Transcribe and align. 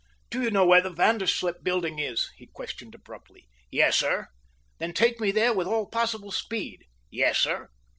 "Do 0.31 0.41
you 0.41 0.49
know 0.49 0.65
where 0.65 0.81
the 0.81 0.89
Vanderslip 0.89 1.63
Building 1.63 1.99
is?" 1.99 2.31
he 2.35 2.47
questioned 2.47 2.95
abruptly. 2.95 3.47
"Yes, 3.69 3.95
sir." 3.99 4.29
"Then 4.79 4.93
take 4.93 5.19
me 5.19 5.29
there 5.29 5.53
with 5.53 5.67
all 5.67 5.85
possible 5.87 6.31
speed." 6.31 6.85
"Yes, 7.11 7.37
sir." 7.37 7.69